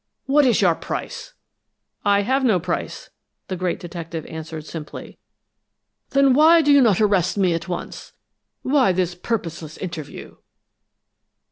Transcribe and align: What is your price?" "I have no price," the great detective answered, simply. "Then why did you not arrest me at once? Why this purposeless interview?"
What 0.25 0.47
is 0.47 0.61
your 0.61 0.73
price?" 0.73 1.35
"I 2.03 2.23
have 2.23 2.43
no 2.43 2.59
price," 2.59 3.11
the 3.49 3.55
great 3.55 3.79
detective 3.79 4.25
answered, 4.25 4.65
simply. 4.65 5.19
"Then 6.09 6.33
why 6.33 6.63
did 6.63 6.73
you 6.73 6.81
not 6.81 6.99
arrest 6.99 7.37
me 7.37 7.53
at 7.53 7.67
once? 7.67 8.11
Why 8.63 8.93
this 8.93 9.13
purposeless 9.13 9.77
interview?" 9.77 10.37